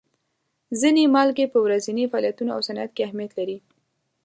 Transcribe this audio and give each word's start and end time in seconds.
ځینې 0.79 1.03
مالګې 1.13 1.45
په 1.53 1.57
ورځیني 1.65 2.05
فعالیتونو 2.11 2.51
او 2.55 2.61
صنعت 2.67 2.91
کې 2.93 3.05
اهمیت 3.07 3.31
لري. 3.39 3.57